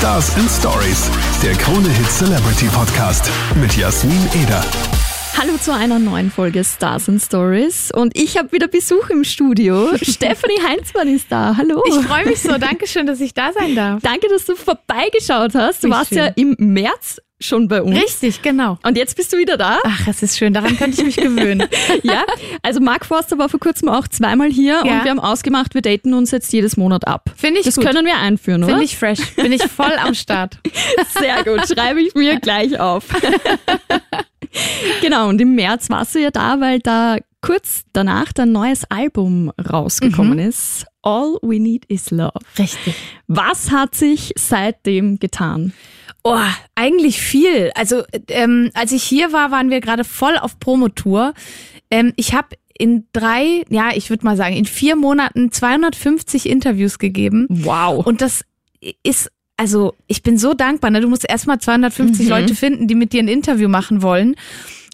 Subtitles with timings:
[0.00, 1.10] Stars and Stories,
[1.42, 4.64] der Krone Hit Celebrity Podcast mit Jasmin Eder.
[5.36, 9.90] Hallo zu einer neuen Folge Stars and Stories und ich habe wieder Besuch im Studio.
[10.00, 11.54] Stephanie Heinzmann ist da.
[11.54, 11.82] Hallo.
[11.86, 12.56] Ich freue mich so.
[12.56, 14.00] Dankeschön, dass ich da sein darf.
[14.02, 15.84] Danke, dass du vorbeigeschaut hast.
[15.84, 16.16] Du Wie warst schön.
[16.16, 17.96] ja im März schon bei uns.
[17.96, 18.78] Richtig, genau.
[18.82, 19.78] Und jetzt bist du wieder da.
[19.84, 20.52] Ach, es ist schön.
[20.54, 21.66] Daran könnte ich mich gewöhnen.
[22.02, 22.24] Ja,
[22.62, 24.80] also Mark Forster war vor kurzem auch zweimal hier Ja.
[24.98, 27.30] und wir haben ausgemacht, wir daten uns jetzt jedes Monat ab.
[27.36, 27.84] Finde ich Das gut.
[27.84, 28.72] können wir einführen, oder?
[28.72, 29.34] Finde ich fresh.
[29.36, 30.58] Bin ich voll am Start.
[31.18, 33.04] Sehr gut, schreibe ich mir gleich auf.
[35.00, 39.50] genau, und im März warst du ja da, weil da kurz danach dein neues Album
[39.70, 40.86] rausgekommen ist.
[41.02, 42.32] All We Need Is Love.
[42.58, 42.94] Richtig.
[43.26, 45.72] Was hat sich seitdem getan?
[46.22, 46.38] Oh,
[46.74, 47.70] eigentlich viel.
[47.74, 51.34] Also, ähm, als ich hier war, waren wir gerade voll auf Promotour.
[51.90, 56.98] Ähm, ich habe in drei, ja, ich würde mal sagen, in vier Monaten 250 Interviews
[56.98, 57.46] gegeben.
[57.48, 58.06] Wow.
[58.06, 58.42] Und das
[59.02, 60.90] ist, also ich bin so dankbar.
[60.90, 61.00] Ne?
[61.00, 62.30] Du musst erstmal 250 Mhm.
[62.30, 64.36] Leute finden, die mit dir ein Interview machen wollen.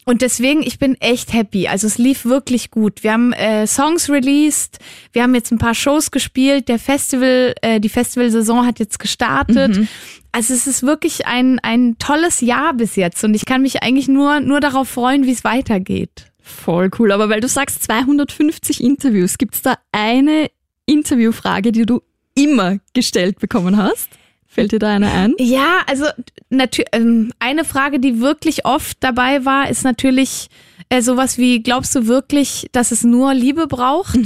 [0.08, 1.66] Und deswegen, ich bin echt happy.
[1.66, 3.02] Also es lief wirklich gut.
[3.02, 4.78] Wir haben äh, Songs released,
[5.12, 9.76] wir haben jetzt ein paar Shows gespielt, der Festival, äh, die Festivalsaison hat jetzt gestartet.
[9.76, 9.88] Mhm.
[10.30, 14.06] Also es ist wirklich ein, ein tolles Jahr bis jetzt und ich kann mich eigentlich
[14.06, 16.30] nur, nur darauf freuen, wie es weitergeht.
[16.40, 17.10] Voll cool.
[17.10, 20.50] Aber weil du sagst 250 Interviews, gibt's da eine
[20.86, 22.00] Interviewfrage, die du
[22.36, 24.08] immer gestellt bekommen hast?
[24.56, 25.34] Fällt dir da eine ein?
[25.38, 26.06] Ja, also
[26.48, 30.48] natürlich ähm, eine Frage, die wirklich oft dabei war, ist natürlich
[30.88, 34.18] äh, sowas wie: Glaubst du wirklich, dass es nur Liebe braucht?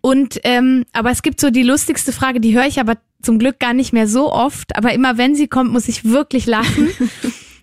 [0.00, 3.60] Und ähm, aber es gibt so die lustigste Frage, die höre ich aber zum Glück
[3.60, 4.74] gar nicht mehr so oft.
[4.74, 6.88] Aber immer wenn sie kommt, muss ich wirklich lachen.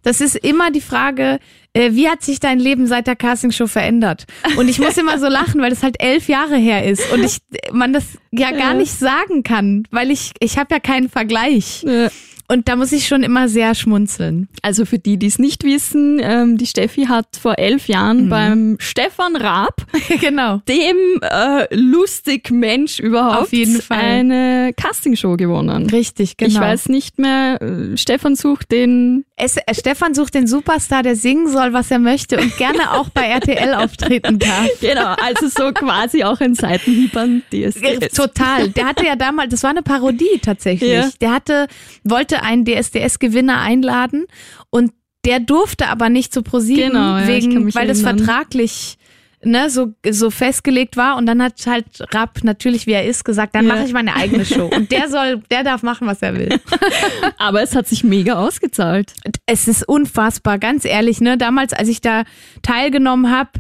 [0.02, 1.40] Das ist immer die Frage,
[1.74, 4.26] äh, wie hat sich dein Leben seit der Castingshow verändert?
[4.58, 7.38] Und ich muss immer so lachen, weil das halt elf Jahre her ist und ich
[7.72, 8.74] man das ja gar Ja.
[8.74, 11.84] nicht sagen kann, weil ich ich habe ja keinen Vergleich.
[11.86, 12.10] Äh,
[12.52, 14.48] Und da muss ich schon immer sehr schmunzeln.
[14.64, 18.30] Also für die, die es nicht wissen, ähm, die Steffi hat vor elf Jahren Mhm.
[18.30, 19.86] beim Stefan Raab,
[20.20, 20.58] genau.
[20.68, 24.00] dem äh, lustig Mensch überhaupt, Auf jeden Fall.
[24.00, 25.92] eine Castingshow gewonnen.
[25.92, 26.50] Richtig, genau.
[26.52, 31.16] Ich weiß nicht mehr, äh, Stefan sucht den Es, äh, Stefan sucht den Superstar, der
[31.16, 34.68] singen soll, was er möchte und gerne auch bei RTL auftreten darf.
[34.82, 38.14] Genau, also so quasi auch ein Seitenhieb an DSDS.
[38.16, 38.70] Total.
[38.70, 40.90] Der hatte ja damals, das war eine Parodie tatsächlich.
[40.92, 41.10] Ja.
[41.22, 41.68] Der hatte,
[42.04, 44.26] wollte einen DSDS-Gewinner einladen
[44.70, 44.92] und
[45.26, 48.20] der durfte aber nicht zu ProSieben, Genau, ja, wegen, weil das erinnern.
[48.26, 48.98] vertraglich
[49.44, 51.16] ne, so, so festgelegt war.
[51.18, 53.76] Und dann hat halt Rapp, natürlich wie er ist, gesagt, dann Ja.
[53.76, 54.66] mache ich meine eigene Show.
[54.66, 56.50] Und der soll, der darf machen, was er will.
[57.38, 59.14] Aber es hat sich mega ausgezahlt.
[59.46, 61.38] Es ist unfassbar, ganz ehrlich, ne?
[61.38, 62.24] Damals, als ich da
[62.62, 63.52] teilgenommen habe,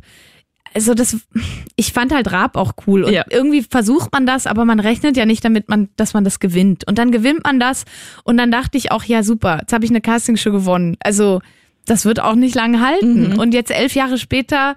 [0.75, 1.17] also das,
[1.75, 3.03] ich fand halt Raab auch cool.
[3.03, 3.23] Und Ja.
[3.29, 6.85] irgendwie versucht man das, aber man rechnet ja nicht damit, man, dass man das gewinnt.
[6.87, 7.85] Und dann gewinnt man das.
[8.23, 10.95] Und dann dachte ich auch, ja super, jetzt habe ich eine Castingshow gewonnen.
[10.99, 11.41] Also
[11.87, 13.31] das wird auch nicht lange halten.
[13.33, 13.39] Mhm.
[13.39, 14.75] Und jetzt elf Jahre später,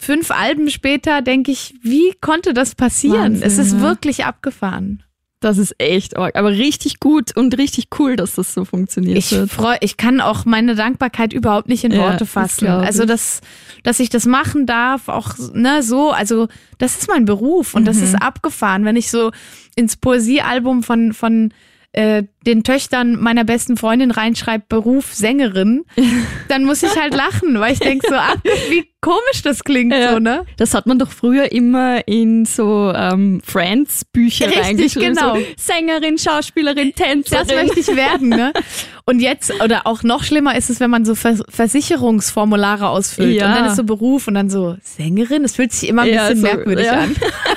[0.00, 3.34] fünf Alben später, denke ich, wie konnte das passieren?
[3.34, 3.80] Wahnsinn, es ist ja.
[3.82, 5.02] wirklich abgefahren.
[5.42, 6.36] Das ist echt arg.
[6.36, 10.44] Aber richtig gut und richtig cool, dass das so funktioniert Ich freue, ich kann auch
[10.44, 12.66] meine Dankbarkeit überhaupt nicht in Ja, Worte das fassen.
[12.66, 12.70] ich.
[12.70, 13.40] Also dass,
[13.82, 17.96] dass ich das machen darf, auch ne so, also das ist mein Beruf und das
[17.98, 18.02] Mhm.
[18.04, 19.30] ist abgefahren, wenn ich so
[19.76, 21.54] ins Poesiealbum von von
[21.92, 25.84] äh, den Töchtern meiner besten Freundin reinschreibe Beruf Sängerin,
[26.48, 28.36] dann muss ich halt lachen, weil ich denke so, ach,
[28.70, 30.12] wie komisch das klingt Ja.
[30.12, 30.44] so, ne?
[30.56, 35.14] Das hat man doch früher immer in so ähm, Friends-Bücher Richtig, reingeschrieben.
[35.14, 35.36] genau.
[35.36, 37.46] So Sängerin, Schauspielerin, Tänzerin.
[37.48, 38.52] Das möchte ich werden, ne?
[39.06, 43.34] Und jetzt, oder auch noch schlimmer ist es, wenn man so Vers Versicherungsformulare ausfüllt.
[43.34, 43.48] Ja.
[43.48, 45.42] Und dann ist so Beruf und dann so Sängerin.
[45.42, 47.16] Das fühlt sich immer ein Ja, bisschen so, merkwürdig an.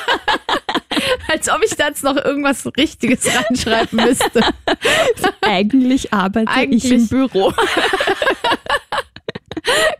[1.34, 4.42] Als ob ich da jetzt noch irgendwas Richtiges reinschreiben müsste.
[5.42, 6.86] Eigentlich arbeite Eigentlich.
[6.86, 7.52] ich im Büro.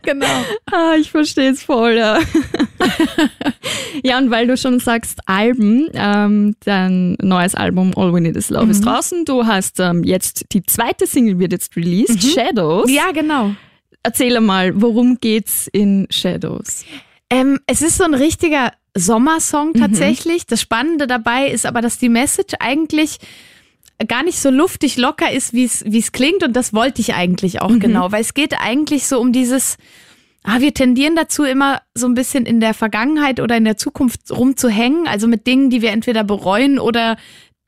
[0.02, 0.26] Genau.
[0.70, 2.18] Ah, ich verstehe es voll, ja.
[4.02, 8.50] ja, und weil du schon sagst, Alben, ähm, dein neues Album All We Need Is
[8.50, 8.70] Love Mhm.
[8.72, 9.24] ist draußen.
[9.24, 12.88] Du hast ähm, jetzt, die zweite Single wird jetzt released, Shadows.
[12.88, 12.94] Mhm.
[12.94, 13.52] Ja, genau.
[14.02, 16.84] Erzähl mal, worum geht's in Shadows?
[17.30, 20.46] Ähm, es ist so ein richtiger Sommersong tatsächlich.
[20.46, 23.18] Das Spannende dabei ist aber, dass die Message eigentlich
[24.08, 26.42] gar nicht so luftig locker ist, wie es klingt.
[26.42, 29.76] Und das wollte ich eigentlich auch genau, weil es geht eigentlich so um dieses,
[30.42, 34.30] ah, wir tendieren dazu immer so ein bisschen in der Vergangenheit oder in der Zukunft
[34.30, 37.16] rumzuhängen, also mit Dingen, die wir entweder bereuen oder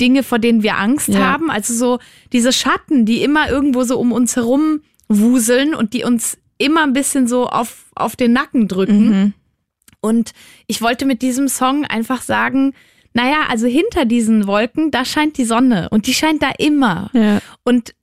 [0.00, 1.20] Dinge, vor denen wir Angst Ja.
[1.32, 1.50] haben.
[1.50, 1.98] Also so
[2.32, 6.92] diese Schatten, die immer irgendwo so um uns herum wuseln und die uns immer ein
[6.92, 9.34] bisschen so auf, auf den Nacken drücken.
[10.06, 10.32] Und
[10.66, 12.72] ich wollte mit diesem Song einfach sagen,
[13.12, 17.10] naja, also hinter diesen Wolken, da scheint die Sonne und die scheint da immer.
[17.14, 17.40] Ja.
[17.64, 17.94] Und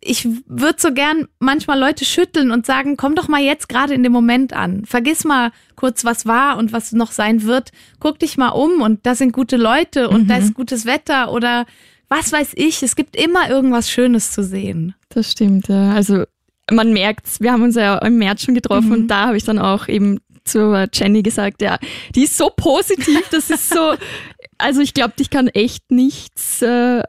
[0.00, 4.02] ich würde so gern manchmal Leute schütteln und sagen, komm doch mal jetzt gerade in
[4.02, 4.84] dem Moment an.
[4.84, 7.70] Vergiss mal kurz, was war und was noch sein wird.
[7.98, 11.66] Guck dich mal um und da sind gute Leute und da ist gutes Wetter oder
[12.08, 12.82] was weiß ich.
[12.82, 14.94] Es gibt immer irgendwas Schönes zu sehen.
[15.08, 15.92] Das stimmt, ja.
[15.92, 16.24] Also
[16.70, 19.58] man merkt's, wir haben uns ja im März schon getroffen und da habe ich dann
[19.58, 21.78] auch eben zu Jenny gesagt, ja,
[22.14, 23.94] die ist so positiv, das ist so,
[24.58, 27.02] also ich glaube, ich kann echt nichts äh,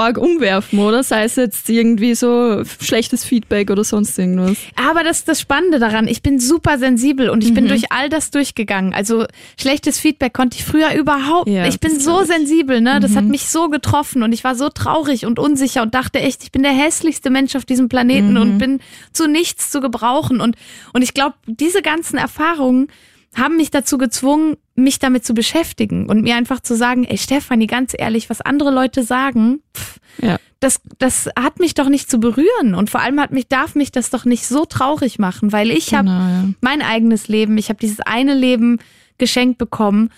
[0.00, 1.02] arg umwerfen, oder?
[1.02, 4.56] Sei es jetzt irgendwie so schlechtes Feedback oder sonst irgendwas.
[4.76, 6.08] Aber das ist das Spannende daran.
[6.08, 8.94] Ich bin super sensibel und ich bin durch all das durchgegangen.
[8.94, 9.26] Also
[9.58, 11.48] schlechtes Feedback konnte ich früher überhaupt.
[11.48, 12.28] Ja, ich bin so ich.
[12.28, 13.00] sensibel, ne?
[13.00, 16.42] Das hat mich so getroffen und ich war so traurig und unsicher und dachte echt,
[16.42, 18.80] ich bin der hässlichste Mensch auf diesem Planeten und bin
[19.12, 20.40] zu nichts zu gebrauchen.
[20.40, 20.56] Und,
[20.92, 22.88] und ich glaube, diese ganzen Erfahrungen
[23.34, 27.66] haben mich dazu gezwungen, mich damit zu beschäftigen und mir einfach zu sagen, ey Stefanie,
[27.66, 30.38] ganz ehrlich, was andere Leute sagen, pff, Ja.
[30.58, 33.92] das, das hat mich doch nicht zu berühren und vor allem hat mich, darf mich
[33.92, 36.44] das doch nicht so traurig machen, weil ich habe Genau, ja.
[36.60, 38.78] mein eigenes Leben, ich habe dieses eine Leben
[39.18, 40.10] geschenkt bekommen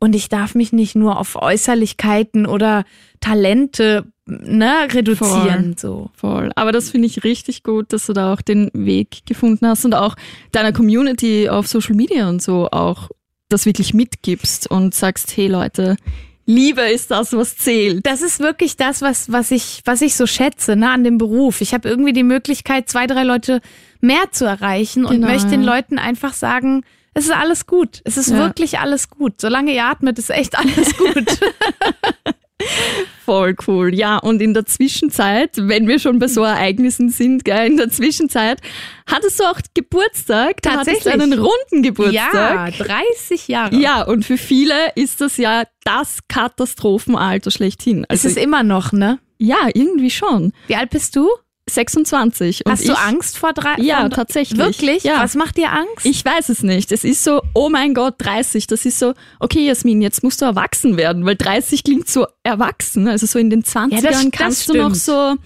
[0.00, 2.84] und ich darf mich nicht nur auf Äußerlichkeiten oder
[3.20, 5.76] Talente ne, reduzieren.
[5.78, 6.10] So.
[6.16, 6.50] Voll.
[6.56, 9.94] Aber das finde ich richtig gut, dass du da auch den Weg gefunden hast und
[9.94, 10.16] auch
[10.52, 13.10] deiner Community auf Social Media und so auch
[13.50, 15.96] das wirklich mitgibst und sagst, hey Leute,
[16.46, 18.06] Liebe ist das, was zählt.
[18.06, 21.60] Das ist wirklich das, was, was, ich, was ich so schätze ne, an dem Beruf.
[21.60, 23.60] Ich habe irgendwie die Möglichkeit, zwei, drei Leute
[24.00, 25.62] mehr zu erreichen und Genau, möchte den.
[25.62, 26.82] Leuten einfach sagen,
[27.14, 28.00] es ist alles gut.
[28.04, 28.38] Es ist Ja.
[28.38, 29.40] wirklich alles gut.
[29.40, 31.26] Solange ihr atmet, ist echt alles gut.
[33.24, 33.94] Voll cool.
[33.94, 37.88] Ja, und in der Zwischenzeit, wenn wir schon bei so Ereignissen sind, gell, in der
[37.90, 38.60] Zwischenzeit,
[39.06, 40.60] hattest du auch Geburtstag.
[40.62, 41.22] Da hattest du Tatsächlich.
[41.22, 42.76] einen runden ja, Geburtstag.
[42.78, 43.74] 30 Jahre.
[43.76, 48.04] Ja, und für viele ist das ja das Katastrophenalter schlechthin.
[48.08, 49.18] Es Also, ist immer noch, ne?
[49.38, 50.52] ja, irgendwie schon.
[50.66, 51.28] Wie alt bist du?
[51.74, 52.66] 26.
[52.66, 53.74] Und Hast du ich, Angst vor drei?
[53.78, 54.58] Ja, vor- tatsächlich.
[54.58, 55.04] Wirklich?
[55.04, 55.22] Ja.
[55.22, 56.04] Was macht dir Angst?
[56.04, 56.92] Ich weiß es nicht.
[56.92, 58.66] Es ist so, oh mein Gott, 30.
[58.66, 63.08] Das ist so, okay, Jasmin, jetzt musst du erwachsen werden, weil 30 klingt so erwachsen.
[63.08, 65.36] Also so in den 20ern Ja, das- das kannst du noch so,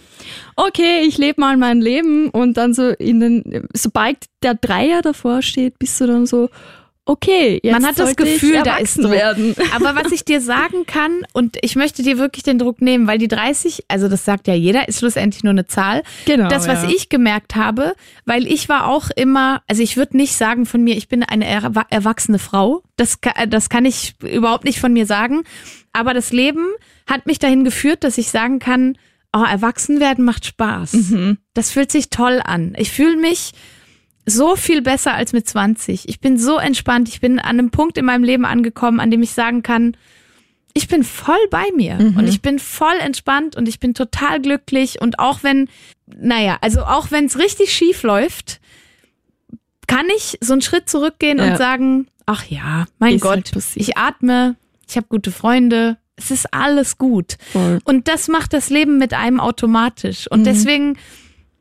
[0.56, 5.42] okay, ich lebe mal mein Leben und dann so in den, sobald der Dreier davor
[5.42, 6.48] steht, bist du dann so,
[7.06, 9.10] okay, jetzt Man hat das Gefühl, da ist Druck.
[9.10, 9.54] werden.
[9.74, 13.18] Aber was ich dir sagen kann, und ich möchte dir wirklich den Druck nehmen, weil
[13.18, 16.02] die 30, also das sagt ja jeder, ist schlussendlich nur eine Zahl.
[16.24, 16.88] Genau, Das, was ja.
[16.88, 20.96] ich gemerkt habe, weil ich war auch immer, also ich würde nicht sagen von mir,
[20.96, 22.82] ich bin eine erwa- erwachsene Frau.
[22.96, 23.18] Das,
[23.48, 25.42] das kann ich überhaupt nicht von mir sagen.
[25.92, 26.66] Aber das Leben
[27.06, 28.96] hat mich dahin geführt, dass ich sagen kann,
[29.36, 30.92] oh, erwachsen werden macht Spaß.
[30.94, 31.38] Mhm.
[31.54, 32.74] Das fühlt sich toll an.
[32.78, 33.52] Ich fühle mich
[34.26, 36.08] so viel besser als mit 20.
[36.08, 37.08] Ich bin so entspannt.
[37.08, 39.96] Ich bin an einem Punkt in meinem Leben angekommen, an dem ich sagen kann,
[40.76, 45.00] ich bin voll bei mir und ich bin voll entspannt und ich bin total glücklich
[45.00, 45.68] und auch wenn,
[46.06, 48.60] naja, also auch wenn es richtig schief läuft,
[49.86, 51.52] kann ich so einen Schritt zurückgehen Ja.
[51.52, 54.56] und sagen, ach ja, mein Ist Gott, halt ich atme,
[54.88, 57.36] ich habe gute Freunde, es ist alles gut.
[57.52, 57.78] Voll.
[57.84, 60.28] Und das macht das Leben mit einem automatisch.
[60.30, 60.96] Und deswegen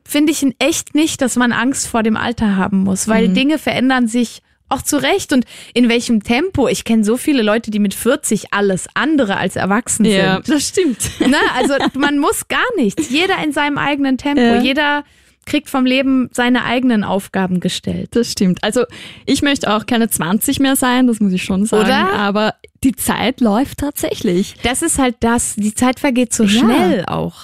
[0.06, 3.58] finde ich in echt nicht, dass man Angst vor dem Alter haben muss, weil Dinge
[3.58, 6.68] verändern sich auch zu Recht und in welchem Tempo.
[6.68, 10.48] Ich kenne so viele Leute, die mit 40 alles andere als erwachsen Ja, sind.
[10.48, 10.98] das stimmt.
[11.20, 11.36] Ne?
[11.54, 13.10] Also man muss gar nichts.
[13.10, 14.40] Jeder in seinem eigenen Tempo.
[14.40, 14.60] Ja.
[14.60, 15.04] Jeder
[15.46, 18.16] kriegt vom Leben seine eigenen Aufgaben gestellt.
[18.16, 18.64] Das stimmt.
[18.64, 18.84] Also
[19.26, 21.84] ich möchte auch keine 20 mehr sein, das muss ich schon sagen.
[21.84, 22.12] Oder?
[22.14, 24.56] Aber die Zeit läuft tatsächlich.
[24.62, 25.54] Das ist halt das.
[25.56, 26.48] Die Zeit vergeht so Ja.
[26.48, 27.34] schnell auch.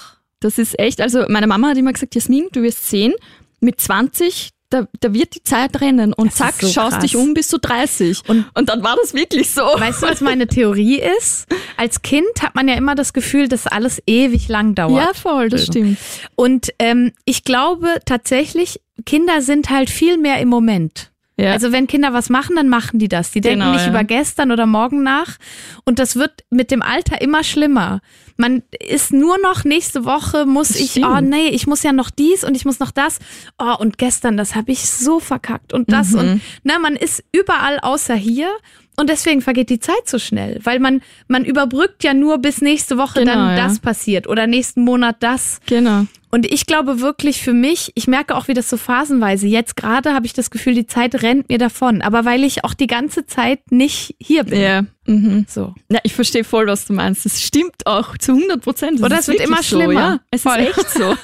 [0.41, 3.13] Das ist echt, also meine Mama hat immer gesagt, Jasmin, du wirst sehen,
[3.61, 7.03] mit 20, da, da wird die Zeit rennen und Das zack, so schaust krass.
[7.03, 8.23] dich um bis zu 30.
[8.29, 9.63] Und- Und, dann war das wirklich so.
[9.63, 11.47] Weißt du, was meine Theorie ist?
[11.77, 15.05] Als Kind hat man ja immer das Gefühl, dass alles ewig lang dauert.
[15.05, 15.99] ja, voll, das stimmt.
[16.37, 21.10] Und ähm, ich glaube tatsächlich, Kinder sind halt viel mehr im Moment.
[21.41, 21.53] Ja.
[21.53, 23.31] Also wenn Kinder was machen, dann machen die das.
[23.31, 23.91] Die denken Genau, nicht ja.
[23.91, 25.37] über gestern oder morgen nach.
[25.85, 28.01] Und das wird mit dem Alter immer schlimmer.
[28.37, 31.07] Man ist nur noch nächste Woche muss ich, stimmt.
[31.07, 33.19] oh nee, ich muss ja noch dies und ich muss noch das.
[33.59, 36.13] Oh, und gestern, das habe ich so verkackt und das.
[36.13, 36.19] Mhm.
[36.19, 38.51] Und na, man ist überall außer hier.
[38.97, 42.99] Und deswegen vergeht die Zeit so schnell, weil man, man überbrückt ja nur bis nächste
[42.99, 43.65] Woche Genau, dann ja.
[43.65, 45.61] das passiert oder nächsten Monat das.
[45.67, 46.07] Genau.
[46.33, 50.15] Und ich glaube wirklich für mich, ich merke auch, wie das so phasenweise, jetzt gerade
[50.15, 53.27] habe ich das Gefühl, die Zeit rennt mir davon, aber weil ich auch die ganze
[53.27, 54.61] Zeit nicht hier bin.
[54.61, 54.83] Ja.
[55.07, 55.47] Mhm.
[55.49, 55.75] So.
[55.91, 57.25] Ja, ich verstehe voll, was du meinst.
[57.25, 59.03] Das stimmt auch zu 100 Prozent.
[59.03, 59.93] Oder es wird immer schlimmer.
[59.93, 60.21] Ja?
[60.31, 60.59] Es Voll.
[60.59, 61.17] ist echt so.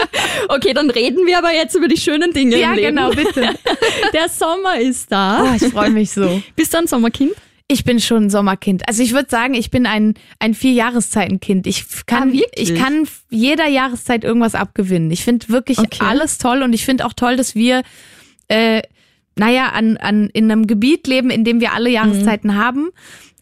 [0.48, 2.96] okay, dann reden wir aber jetzt über die schönen Dinge Ja, im Leben.
[2.96, 3.50] genau, bitte.
[4.14, 5.44] Der Sommer ist da.
[5.44, 6.42] Oh, ich freue mich so.
[6.56, 7.32] Bist du ein Sommerkind?
[7.66, 8.86] Ich bin schon ein Sommerkind.
[8.88, 11.66] Also ich würde sagen, ich bin ein, ein Vier-Jahreszeiten-Kind.
[11.66, 15.10] Ich kann, Ah, ich kann jeder Jahreszeit irgendwas abgewinnen.
[15.10, 15.98] Ich finde wirklich Okay.
[16.04, 17.82] alles toll und ich finde auch toll, dass wir,
[18.48, 18.82] äh,
[19.36, 22.54] naja, an, an, in einem Gebiet leben, in dem wir alle Jahreszeiten Mhm.
[22.56, 22.88] haben.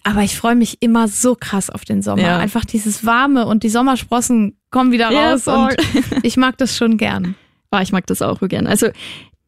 [0.04, 2.22] Aber ich freue mich immer so krass auf den Sommer.
[2.22, 2.38] Ja.
[2.38, 5.54] Einfach dieses Warme und die Sommersprossen kommen wieder Ja, raus voll.
[5.54, 5.76] und
[6.24, 7.34] ich mag das schon gern.
[7.72, 8.66] Ah, ich mag das auch gern.
[8.66, 8.88] Also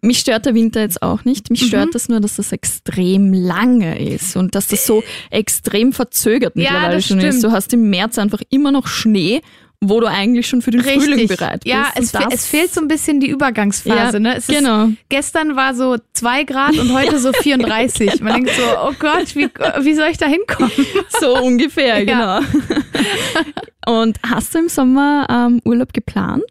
[0.05, 1.51] mich stört der Winter jetzt auch nicht.
[1.51, 1.67] Mich Mhm.
[1.67, 6.63] stört das nur, dass das extrem lange ist und dass das so extrem verzögert Ja,
[6.73, 7.25] mittlerweile das schon ist.
[7.39, 7.45] stimmt.
[7.45, 9.41] Du hast im März einfach immer noch Schnee,
[9.87, 11.67] wo du eigentlich schon für den Frühling bereit bist.
[11.67, 14.15] Ja, es, fe- es fehlt so ein bisschen die Übergangsphase.
[14.17, 14.37] Ja, ne?
[14.37, 14.87] es genau.
[14.87, 18.21] Ist, gestern war so zwei Grad und heute so 34.
[18.23, 19.49] Man denkt so, oh Gott, wie,
[19.83, 20.71] wie soll ich da hinkommen?
[21.21, 22.39] So ungefähr, Ja.
[22.41, 22.65] genau.
[23.87, 26.43] Und hast du im Sommer ähm, Urlaub geplant?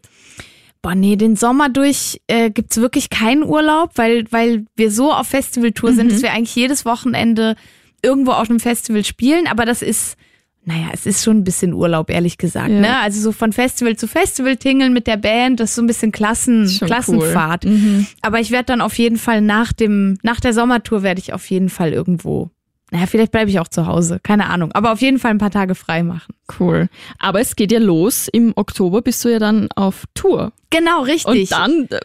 [0.84, 5.28] Boah, nee, den Sommer durch äh, gibt's wirklich keinen Urlaub, weil, weil wir so auf
[5.28, 6.10] Festivaltour sind, Mhm.
[6.10, 7.56] dass wir eigentlich jedes Wochenende
[8.02, 9.46] irgendwo auf einem Festival spielen.
[9.46, 10.18] Aber das ist,
[10.66, 12.68] naja, es ist schon ein bisschen Urlaub, ehrlich gesagt.
[12.68, 12.80] Ja.
[12.80, 12.98] Ne?
[12.98, 16.12] Also so von Festival zu Festival tingeln mit der Band, das ist so ein bisschen
[16.12, 17.64] Klassen, Klassenfahrt.
[17.64, 17.70] Cool.
[17.72, 18.06] Mhm.
[18.20, 21.48] Aber ich werde dann auf jeden Fall nach dem, nach der Sommertour werde ich auf
[21.48, 22.50] jeden Fall irgendwo.
[22.94, 24.70] Naja, vielleicht bleibe ich auch zu Hause, keine Ahnung.
[24.70, 26.32] Aber auf jeden Fall ein paar Tage frei machen.
[26.60, 26.88] Cool.
[27.18, 28.28] Aber es geht ja los.
[28.28, 30.52] Im Oktober bist du ja dann auf Tour.
[30.70, 31.50] Genau, richtig.
[31.50, 31.98] Und dann äh,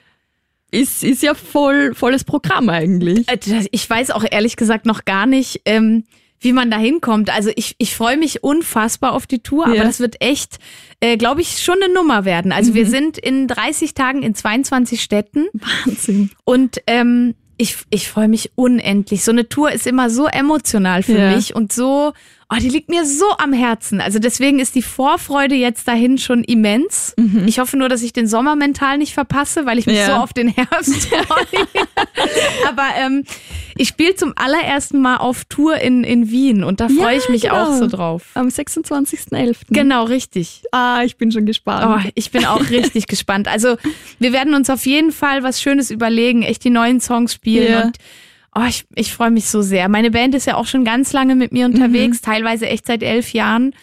[0.72, 3.28] ist, ist ja voll, volles Programm eigentlich.
[3.30, 3.38] Äh,
[3.70, 6.06] Ich weiß auch ehrlich gesagt noch gar nicht, ähm,
[6.40, 7.30] wie man da hinkommt.
[7.30, 9.84] Also ich, ich freue mich unfassbar auf die Tour, aber Ja.
[9.84, 10.58] das wird echt,
[11.02, 12.52] äh, glaube ich, schon eine Nummer werden.
[12.52, 15.46] Also wir sind in 30 Tagen in 22 Städten
[15.86, 16.32] Wahnsinn.
[16.46, 19.24] und ähm, ich, ich freue mich unendlich.
[19.24, 21.36] So eine Tour ist immer so emotional für Ja.
[21.36, 22.14] mich und so,
[22.52, 24.02] oh, die liegt mir so am Herzen.
[24.02, 27.14] Also deswegen ist die Vorfreude jetzt dahin schon immens.
[27.46, 30.08] Ich hoffe nur, dass ich den Sommer mental nicht verpasse, weil ich mich Ja.
[30.08, 31.68] so auf den Herbst freue.
[32.68, 33.24] Aber ähm,
[33.78, 37.30] ich spiele zum allerersten Mal auf Tour in, in Wien und da freue Ja, ich
[37.30, 37.66] mich genau.
[37.70, 38.24] auch so drauf.
[38.34, 39.56] Am 26.11.
[39.70, 40.64] Genau, richtig.
[40.72, 42.12] Ah, ich bin schon Oh, gespannt.
[42.16, 43.48] ich bin auch richtig gespannt.
[43.48, 43.78] Also
[44.20, 47.84] wir werden uns auf jeden Fall was Schönes überlegen, echt die neuen Songs spielen Ja.
[47.86, 47.98] und
[48.60, 49.88] oh, ich, ich freue mich so sehr.
[49.90, 52.26] Meine Band ist ja auch schon ganz lange mit mir unterwegs, Mhm.
[52.26, 53.74] teilweise echt seit elf Jahren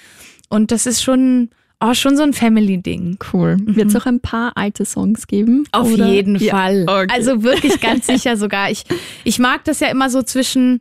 [0.49, 3.19] und das ist schon, oh, schon so ein Family-Ding.
[3.33, 3.57] Cool.
[3.65, 5.59] Wird es auch ein paar alte Songs geben?
[5.59, 5.67] Mhm.
[5.73, 6.07] Auf Oder?
[6.09, 6.85] jeden Ja, Fall.
[6.89, 7.07] okay.
[7.13, 8.71] Also wirklich ganz sicher sogar.
[8.71, 8.85] Ich,
[9.25, 10.81] ich mag das ja immer so zwischen,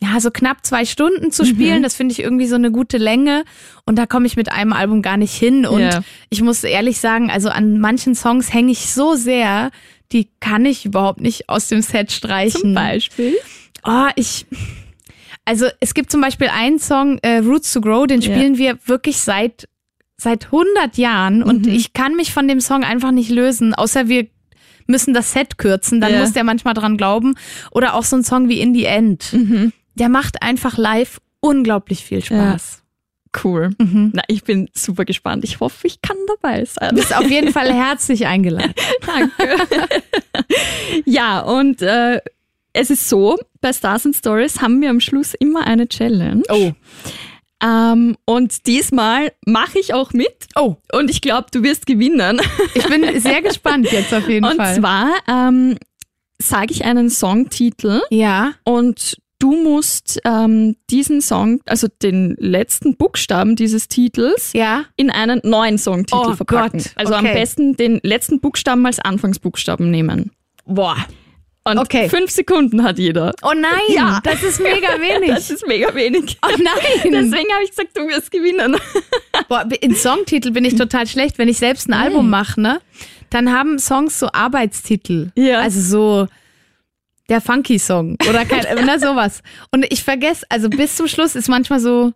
[0.00, 1.78] ja, so knapp zwei Stunden zu spielen.
[1.78, 1.82] Mhm.
[1.84, 3.44] Das finde ich irgendwie so eine gute Länge.
[3.86, 5.64] Und da komme ich mit einem Album gar nicht hin.
[5.66, 6.00] Und Ja.
[6.30, 9.70] ich muss ehrlich sagen, also an manchen Songs hänge ich so sehr,
[10.12, 12.60] die kann ich überhaupt nicht aus dem Set streichen.
[12.60, 13.34] Zum Beispiel.
[13.84, 14.46] Oh, ich.
[15.44, 18.32] Also es gibt zum Beispiel einen Song, äh, Roots to Grow, den Ja.
[18.32, 19.68] spielen wir wirklich seit
[20.18, 21.72] seit 100 Jahren und Mhm.
[21.72, 24.28] ich kann mich von dem Song einfach nicht lösen, außer wir
[24.86, 26.20] müssen das Set kürzen, dann Ja.
[26.20, 27.34] muss der manchmal dran glauben.
[27.72, 29.32] Oder auch so ein Song wie In the End.
[29.32, 29.72] Mhm.
[29.96, 32.81] Der macht einfach live unglaublich viel Spaß.
[33.42, 33.70] Cool.
[33.78, 34.10] Mhm.
[34.14, 35.44] Na, ich bin super gespannt.
[35.44, 36.90] Ich hoffe, ich kann dabei sein.
[36.90, 38.74] Du bist auf jeden Fall herzlich eingeladen.
[39.06, 39.56] Danke.
[41.04, 42.20] ja, und äh,
[42.72, 46.42] es ist so, bei Stars and Stories haben wir am Schluss immer eine Challenge.
[46.48, 46.72] Oh.
[47.62, 50.46] Ähm, und diesmal mache ich auch mit.
[50.56, 52.40] Oh, Und ich glaube, du wirst gewinnen.
[52.74, 54.74] ich bin sehr gespannt jetzt auf jeden und Fall.
[54.74, 55.76] zwar ähm,
[56.40, 58.54] sage ich einen Songtitel ja.
[58.64, 64.84] und du musst ähm, diesen Song, also den letzten Buchstaben dieses Titels, Ja.
[64.96, 66.78] in einen neuen Songtitel Oh verpacken.
[66.80, 67.34] Gott, Also am okay.
[67.34, 70.30] besten den letzten Buchstaben als Anfangsbuchstaben nehmen.
[70.64, 70.96] Boah.
[71.64, 72.08] Und Okay.
[72.08, 73.32] fünf Sekunden hat jeder.
[73.42, 74.20] Oh nein, Ja.
[74.24, 75.28] das ist mega wenig.
[75.30, 76.38] Das ist mega wenig.
[76.44, 77.02] oh nein.
[77.04, 78.76] Deswegen habe ich gesagt, du wirst gewinnen.
[79.48, 81.38] Boah, in Songtitel bin ich total schlecht.
[81.38, 82.80] Wenn ich selbst ein Album mache, ne,
[83.30, 85.30] dann haben Songs so Arbeitstitel.
[85.36, 85.60] Ja.
[85.60, 86.28] Also so
[87.32, 89.42] der Funky Song oder kein, na, sowas.
[89.72, 92.12] Und ich vergesse, also bis zum Schluss ist manchmal so,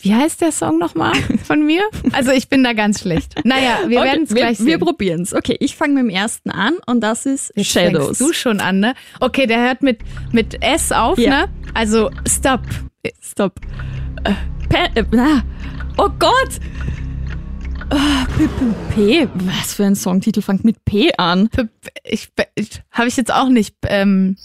[0.00, 1.12] wie heißt der Song nochmal
[1.44, 1.82] von mir?
[2.12, 3.34] Also ich bin da ganz schlecht.
[3.44, 4.66] Naja, wir Okay, werden es gleich sehen.
[4.66, 5.34] Wir probieren es.
[5.34, 8.18] Okay, ich fange mit dem ersten an und das ist Jetzt Shadows.
[8.18, 8.94] du schon an, ne?
[9.18, 9.98] Okay, der hört mit,
[10.30, 11.30] mit S auf, Ja.
[11.30, 11.48] ne?
[11.74, 12.60] Also Stop.
[13.20, 13.54] Stopp.
[14.24, 14.34] Äh,
[14.68, 15.42] P, äh, na.
[15.96, 16.60] Oh Gott!
[18.36, 19.28] P, P, P.
[19.60, 21.48] Was für ein Songtitel fängt mit P an?
[21.48, 21.68] P-
[22.04, 23.74] Ich, ich, Habe ich jetzt auch nicht.
[23.86, 24.36] Ähm,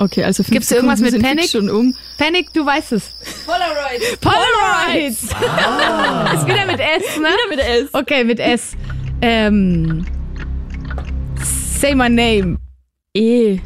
[0.00, 1.50] Okay, also fünf Gibt's irgendwas mit Panic?
[1.50, 1.94] schon um.
[2.18, 3.10] Panic, du weißt es.
[3.44, 4.16] Polaroids.
[4.20, 5.22] Polaroids.
[5.24, 7.28] ist wieder mit S, ne?
[7.28, 7.88] Wieder mit S.
[7.92, 8.76] Okay, mit S.
[9.20, 10.06] Ähm,
[11.78, 12.58] say my name.
[13.14, 13.58] E.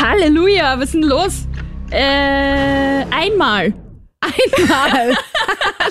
[0.00, 1.48] Halleluja, was ist denn los?
[1.90, 3.74] Äh, einmal.
[4.20, 5.16] Einmal.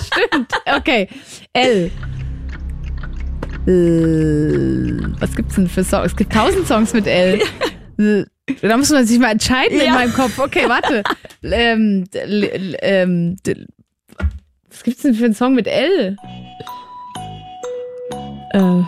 [0.00, 0.52] Stimmt.
[0.64, 1.08] Okay.
[1.52, 1.90] L.
[3.70, 5.12] L.
[5.20, 6.06] Was gibt's denn für Songs?
[6.06, 7.40] Es gibt tausend Songs mit L.
[7.98, 8.26] L.
[8.62, 9.92] Da muss man sich mal entscheiden in Ja.
[9.94, 10.38] meinem Kopf.
[10.38, 11.02] Okay, warte.
[11.42, 12.04] ähm,
[12.82, 13.36] ähm,
[14.68, 16.16] was gibt's denn für einen Song mit L?
[18.52, 18.82] Äh,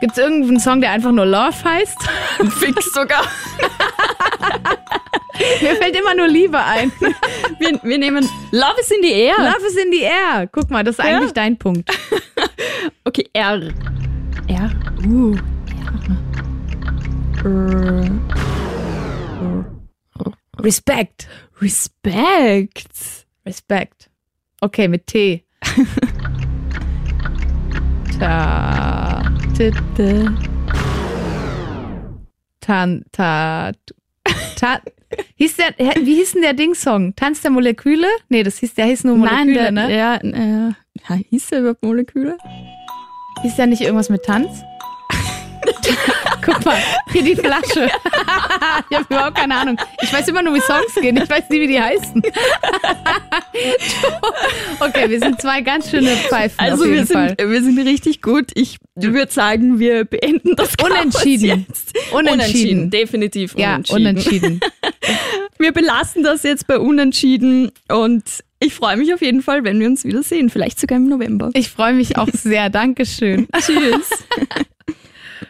[0.00, 1.96] Gibt's irgendeinen Song, der einfach nur Love heißt?
[2.58, 3.24] fix sogar.
[5.62, 6.90] Mir fällt immer nur Liebe ein.
[7.58, 9.34] Wir, wir nehmen Love is in the air.
[9.38, 10.46] Love is in the air.
[10.52, 11.16] Guck mal, das ist Ja.
[11.18, 11.90] eigentlich dein Punkt.
[13.04, 13.60] Okay, R.
[14.48, 14.70] Ja.
[15.06, 15.36] Uh.
[17.44, 18.20] R.
[20.60, 21.28] Respect.
[21.60, 23.26] Respect.
[23.46, 24.10] Respect.
[24.60, 25.44] Okay, mit T.
[28.18, 29.22] Ta.
[29.56, 29.70] T.
[29.96, 30.28] The-
[32.60, 33.04] Tan.
[33.12, 33.72] Ta.
[34.56, 34.80] Ta.
[35.36, 35.74] Hieß der,
[36.04, 37.14] wie hieß denn der Ding-Song?
[37.14, 38.06] Tanz der Moleküle?
[38.28, 39.96] Nee, das hieß, der hieß nur Moleküle, Nein, der, ne?
[39.96, 40.72] ja, äh,
[41.08, 42.36] ja, hieß der überhaupt Moleküle?
[43.44, 44.62] Hieß der nicht irgendwas mit Tanz?
[46.42, 46.78] Guck mal,
[47.12, 47.90] hier die Flasche.
[48.88, 49.76] ich habe überhaupt keine Ahnung.
[50.00, 51.18] Ich weiß immer nur, wie Songs gehen.
[51.18, 52.22] Ich weiß nie, wie die heißen.
[54.80, 57.36] okay, wir sind zwei ganz schöne Pfeifen Also wir sind, Fall.
[57.38, 58.46] wir sind richtig gut.
[58.54, 61.66] Ich würde sagen, wir beenden das Chaos Unentschieden.
[61.68, 61.92] Jetzt.
[62.14, 62.88] Unentschieden.
[62.90, 64.06] definitiv Ja, unentschieden.
[64.06, 64.60] unentschieden.
[65.58, 68.24] Wir belassen das jetzt bei Unentschieden und
[68.64, 70.50] ich freue mich auf jeden Fall, wenn wir uns wiedersehen.
[70.50, 71.50] Vielleicht sogar im November.
[71.54, 72.70] Ich freue mich auch sehr.
[72.70, 73.46] Dankeschön.
[73.58, 74.10] Tschüss.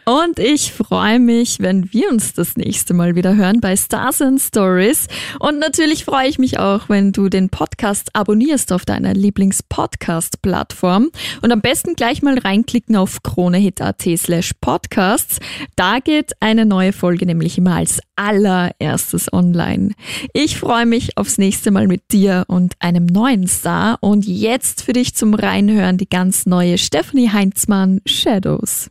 [0.04, 4.40] Und ich freue mich, wenn wir uns das nächste Mal wieder hören bei Stars and
[4.40, 5.06] Stories.
[5.38, 11.10] Und natürlich freue ich mich auch, wenn du den Podcast abonnierst auf deiner Lieblings-Podcast-Plattform.
[11.42, 15.38] Und am besten gleich mal reinklicken auf kronehit.at slash podcasts.
[15.76, 19.92] Da geht eine neue Folge nämlich immer als allererstes online.
[20.32, 23.98] Ich freue mich aufs nächste Mal mit dir und einem neuen Star.
[24.00, 28.90] Und jetzt für dich zum Reinhören die ganz neue Stephanie Heinzmann Shadows.